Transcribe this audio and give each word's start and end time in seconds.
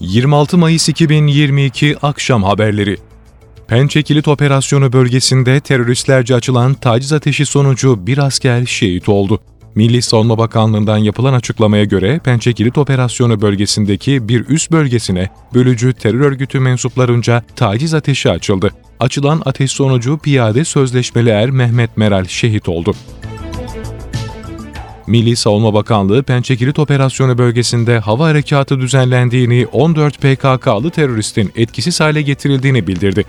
26 0.00 0.58
Mayıs 0.58 0.88
2022 0.88 1.96
akşam 2.02 2.42
haberleri. 2.42 2.96
Pençe 3.68 4.02
Kilit 4.02 4.28
Operasyonu 4.28 4.92
bölgesinde 4.92 5.60
teröristlerce 5.60 6.34
açılan 6.34 6.74
taciz 6.74 7.12
ateşi 7.12 7.46
sonucu 7.46 8.06
bir 8.06 8.18
asker 8.18 8.66
şehit 8.66 9.08
oldu. 9.08 9.40
Milli 9.74 10.02
Savunma 10.02 10.38
Bakanlığı'ndan 10.38 10.98
yapılan 10.98 11.34
açıklamaya 11.34 11.84
göre 11.84 12.20
Pençe 12.24 12.52
Kilit 12.52 12.78
Operasyonu 12.78 13.40
bölgesindeki 13.40 14.28
bir 14.28 14.48
üst 14.48 14.72
bölgesine 14.72 15.30
bölücü 15.54 15.92
terör 15.92 16.20
örgütü 16.20 16.60
mensuplarınca 16.60 17.42
taciz 17.56 17.94
ateşi 17.94 18.30
açıldı. 18.30 18.70
Açılan 19.00 19.42
ateş 19.44 19.70
sonucu 19.70 20.18
piyade 20.18 20.64
sözleşmeli 20.64 21.30
er 21.30 21.50
Mehmet 21.50 21.96
Meral 21.96 22.24
şehit 22.24 22.68
oldu. 22.68 22.94
Milli 25.06 25.36
Savunma 25.36 25.74
Bakanlığı 25.74 26.22
Pençekilit 26.22 26.78
Operasyonu 26.78 27.38
bölgesinde 27.38 27.98
hava 27.98 28.26
harekatı 28.26 28.80
düzenlendiğini, 28.80 29.66
14 29.72 30.18
PKK'lı 30.18 30.90
teröristin 30.90 31.52
etkisiz 31.56 32.00
hale 32.00 32.22
getirildiğini 32.22 32.86
bildirdi. 32.86 33.24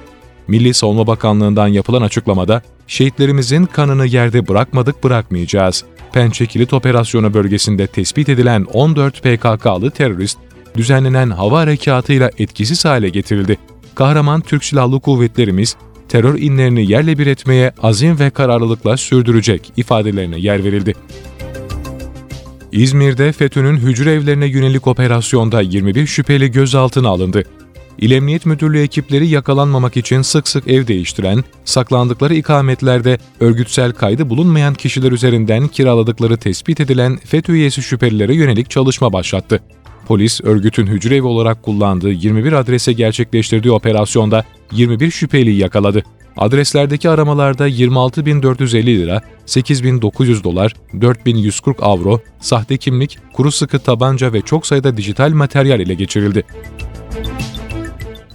Milli 0.47 0.73
Savunma 0.73 1.07
Bakanlığı'ndan 1.07 1.67
yapılan 1.67 2.01
açıklamada, 2.01 2.61
şehitlerimizin 2.87 3.65
kanını 3.65 4.05
yerde 4.05 4.47
bırakmadık 4.47 5.03
bırakmayacağız. 5.03 5.83
Pençekilit 6.13 6.73
Operasyonu 6.73 7.33
bölgesinde 7.33 7.87
tespit 7.87 8.29
edilen 8.29 8.63
14 8.73 9.23
PKK'lı 9.23 9.91
terörist, 9.91 10.37
düzenlenen 10.77 11.29
hava 11.29 11.59
harekatıyla 11.59 12.31
etkisiz 12.37 12.85
hale 12.85 13.09
getirildi. 13.09 13.57
Kahraman 13.95 14.41
Türk 14.41 14.63
Silahlı 14.63 14.99
Kuvvetlerimiz, 14.99 15.75
terör 16.09 16.37
inlerini 16.37 16.91
yerle 16.91 17.17
bir 17.17 17.27
etmeye 17.27 17.73
azim 17.83 18.19
ve 18.19 18.29
kararlılıkla 18.29 18.97
sürdürecek 18.97 19.73
ifadelerine 19.77 20.39
yer 20.39 20.63
verildi. 20.63 20.93
İzmir'de 22.71 23.31
FETÖ'nün 23.31 23.77
hücre 23.77 24.13
evlerine 24.13 24.45
yönelik 24.45 24.87
operasyonda 24.87 25.61
21 25.61 26.07
şüpheli 26.07 26.51
gözaltına 26.51 27.09
alındı. 27.09 27.43
İl 27.97 28.11
Emniyet 28.11 28.45
Müdürlüğü 28.45 28.81
ekipleri 28.81 29.27
yakalanmamak 29.27 29.97
için 29.97 30.21
sık 30.21 30.47
sık 30.47 30.67
ev 30.67 30.87
değiştiren, 30.87 31.43
saklandıkları 31.65 32.35
ikametlerde 32.35 33.17
örgütsel 33.39 33.91
kaydı 33.91 34.29
bulunmayan 34.29 34.73
kişiler 34.73 35.11
üzerinden 35.11 35.67
kiraladıkları 35.67 36.37
tespit 36.37 36.79
edilen 36.79 37.17
FETÖ 37.25 37.53
üyesi 37.53 37.81
şüphelilere 37.81 38.35
yönelik 38.35 38.69
çalışma 38.69 39.13
başlattı. 39.13 39.63
Polis, 40.07 40.41
örgütün 40.41 40.87
hücre 40.87 41.15
evi 41.15 41.27
olarak 41.27 41.63
kullandığı 41.63 42.11
21 42.11 42.53
adrese 42.53 42.93
gerçekleştirdiği 42.93 43.73
operasyonda 43.73 44.43
21 44.71 45.11
şüpheliyi 45.11 45.57
yakaladı. 45.57 46.03
Adreslerdeki 46.37 47.09
aramalarda 47.09 47.69
26.450 47.69 48.85
lira, 48.85 49.21
8.900 49.47 50.43
dolar, 50.43 50.73
4.140 50.93 51.81
avro, 51.81 52.19
sahte 52.39 52.77
kimlik, 52.77 53.17
kuru 53.33 53.51
sıkı 53.51 53.79
tabanca 53.79 54.33
ve 54.33 54.41
çok 54.41 54.67
sayıda 54.67 54.97
dijital 54.97 55.29
materyal 55.29 55.79
ile 55.79 55.93
geçirildi. 55.93 56.43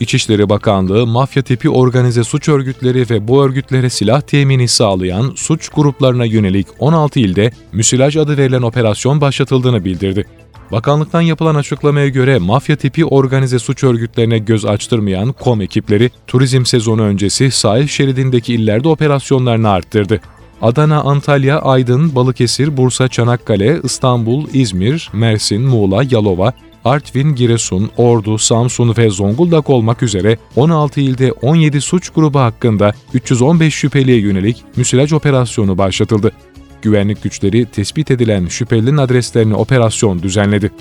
İçişleri 0.01 0.48
Bakanlığı, 0.48 1.06
mafya 1.06 1.43
tipi 1.43 1.70
organize 1.70 2.25
suç 2.25 2.48
örgütleri 2.48 3.11
ve 3.11 3.28
bu 3.28 3.45
örgütlere 3.45 3.91
silah 3.91 4.21
temini 4.21 4.69
sağlayan 4.69 5.33
suç 5.37 5.69
gruplarına 5.69 6.25
yönelik 6.25 6.67
16 6.78 7.21
ilde 7.21 7.50
müsilaj 7.73 8.17
adı 8.17 8.37
verilen 8.37 8.62
operasyon 8.62 9.21
başlatıldığını 9.21 9.84
bildirdi. 9.84 10.27
Bakanlıktan 10.72 11.20
yapılan 11.20 11.55
açıklamaya 11.55 12.09
göre 12.09 12.39
mafya 12.39 12.77
tipi 12.77 13.05
organize 13.05 13.59
suç 13.59 13.84
örgütlerine 13.84 14.39
göz 14.39 14.64
açtırmayan 14.64 15.33
KOM 15.33 15.61
ekipleri 15.61 16.11
turizm 16.27 16.64
sezonu 16.64 17.03
öncesi 17.03 17.50
sahil 17.50 17.86
şeridindeki 17.86 18.55
illerde 18.55 18.89
operasyonlarını 18.89 19.70
arttırdı. 19.70 20.20
Adana, 20.62 21.00
Antalya, 21.00 21.59
Aydın, 21.59 22.14
Balıkesir, 22.14 22.77
Bursa, 22.77 23.09
Çanakkale, 23.09 23.81
İstanbul, 23.84 24.47
İzmir, 24.53 25.11
Mersin, 25.12 25.62
Muğla, 25.62 26.03
Yalova, 26.11 26.53
Artvin, 26.84 27.34
Giresun, 27.34 27.91
Ordu, 27.97 28.39
Samsun 28.39 28.94
ve 28.98 29.11
Zonguldak 29.11 29.70
olmak 29.70 30.03
üzere 30.03 30.39
16 30.56 31.00
ilde 31.00 31.33
17 31.33 31.81
suç 31.81 32.11
grubu 32.11 32.39
hakkında 32.39 32.92
315 33.14 33.75
şüpheliye 33.75 34.19
yönelik 34.19 34.64
müsilaj 34.77 35.12
operasyonu 35.12 35.78
başlatıldı. 35.78 36.33
Güvenlik 36.82 37.22
güçleri 37.22 37.66
tespit 37.66 38.10
edilen 38.10 38.47
şüphelinin 38.47 38.97
adreslerini 38.97 39.54
operasyon 39.54 40.22
düzenledi. 40.22 40.72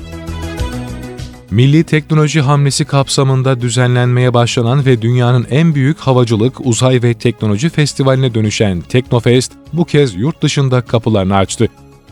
Milli 1.51 1.83
Teknoloji 1.83 2.41
Hamlesi 2.41 2.85
kapsamında 2.85 3.61
düzenlenmeye 3.61 4.34
başlanan 4.34 4.85
ve 4.85 5.01
dünyanın 5.01 5.47
en 5.50 5.75
büyük 5.75 6.00
havacılık, 6.00 6.66
uzay 6.66 7.03
ve 7.03 7.13
teknoloji 7.13 7.69
festivaline 7.69 8.34
dönüşen 8.34 8.81
Teknofest 8.81 9.51
bu 9.73 9.85
kez 9.85 10.16
yurt 10.16 10.41
dışında 10.41 10.81
kapılarını 10.81 11.35
açtı. 11.35 11.67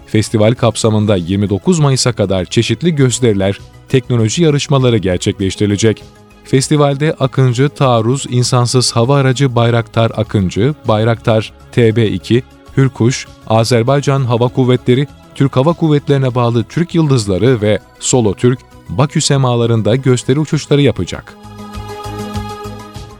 Festival 0.05 0.53
kapsamında 0.53 1.15
29 1.15 1.79
Mayıs'a 1.79 2.11
kadar 2.11 2.45
çeşitli 2.45 2.95
gösteriler, 2.95 3.59
teknoloji 3.89 4.43
yarışmaları 4.43 4.97
gerçekleştirilecek. 4.97 6.03
Festivalde 6.43 7.13
Akıncı 7.13 7.69
Taarruz 7.69 8.25
İnsansız 8.29 8.91
Hava 8.91 9.17
Aracı 9.17 9.55
Bayraktar 9.55 10.11
Akıncı, 10.15 10.75
Bayraktar 10.87 11.53
TB2, 11.75 12.41
Hürkuş, 12.77 13.27
Azerbaycan 13.47 14.25
Hava 14.25 14.47
Kuvvetleri, 14.47 15.07
Türk 15.35 15.55
Hava 15.55 15.73
Kuvvetlerine 15.73 16.35
bağlı 16.35 16.63
Türk 16.63 16.95
Yıldızları 16.95 17.61
ve 17.61 17.79
Solo 17.99 18.33
Türk, 18.33 18.59
Bakü 18.89 19.21
semalarında 19.21 19.95
gösteri 19.95 20.39
uçuşları 20.39 20.81
yapacak. 20.81 21.33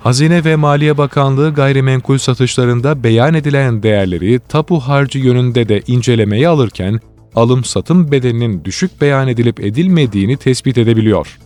Hazine 0.03 0.45
ve 0.45 0.55
Maliye 0.55 0.97
Bakanlığı 0.97 1.53
gayrimenkul 1.53 2.17
satışlarında 2.17 3.03
beyan 3.03 3.33
edilen 3.33 3.83
değerleri 3.83 4.39
tapu 4.49 4.79
harcı 4.79 5.19
yönünde 5.19 5.69
de 5.69 5.81
incelemeye 5.87 6.47
alırken, 6.47 6.99
alım-satım 7.35 8.11
bedelinin 8.11 8.65
düşük 8.65 9.01
beyan 9.01 9.27
edilip 9.27 9.59
edilmediğini 9.59 10.37
tespit 10.37 10.77
edebiliyor. 10.77 11.39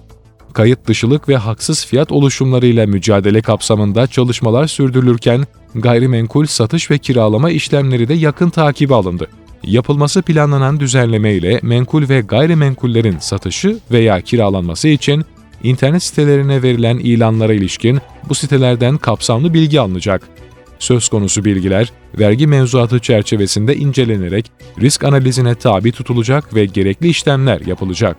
Kayıt 0.53 0.87
dışılık 0.87 1.29
ve 1.29 1.37
haksız 1.37 1.85
fiyat 1.85 2.11
oluşumlarıyla 2.11 2.87
mücadele 2.87 3.41
kapsamında 3.41 4.07
çalışmalar 4.07 4.67
sürdürülürken, 4.67 5.45
gayrimenkul 5.81 6.45
satış 6.45 6.91
ve 6.91 6.97
kiralama 6.97 7.49
işlemleri 7.49 8.07
de 8.07 8.13
yakın 8.13 8.49
takibi 8.49 8.95
alındı. 8.95 9.27
Yapılması 9.63 10.21
planlanan 10.21 10.79
düzenleme 10.79 11.33
ile 11.33 11.59
menkul 11.63 12.09
ve 12.09 12.21
gayrimenkullerin 12.21 13.17
satışı 13.17 13.77
veya 13.91 14.21
kiralanması 14.21 14.87
için 14.87 15.25
internet 15.63 16.03
sitelerine 16.03 16.63
verilen 16.63 16.97
ilanlara 16.97 17.53
ilişkin 17.53 17.99
bu 18.29 18.35
sitelerden 18.35 18.97
kapsamlı 18.97 19.53
bilgi 19.53 19.81
alınacak. 19.81 20.21
Söz 20.79 21.09
konusu 21.09 21.45
bilgiler, 21.45 21.91
vergi 22.19 22.47
mevzuatı 22.47 22.99
çerçevesinde 22.99 23.75
incelenerek 23.75 24.51
risk 24.81 25.03
analizine 25.03 25.55
tabi 25.55 25.91
tutulacak 25.91 26.55
ve 26.55 26.65
gerekli 26.65 27.07
işlemler 27.07 27.61
yapılacak. 27.61 28.17